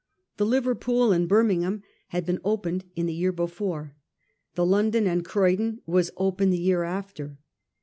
[0.37, 3.93] The Liverpool and Birmingham had been opened in the year before;
[4.55, 7.37] the London and Croydon was opened the year after.